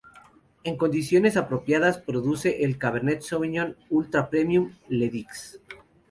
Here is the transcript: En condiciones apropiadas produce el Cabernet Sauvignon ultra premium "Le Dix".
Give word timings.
En 0.63 0.77
condiciones 0.77 1.37
apropiadas 1.37 1.99
produce 1.99 2.63
el 2.63 2.79
Cabernet 2.79 3.21
Sauvignon 3.21 3.77
ultra 3.91 4.31
premium 4.31 4.73
"Le 4.89 5.09
Dix". 5.11 5.61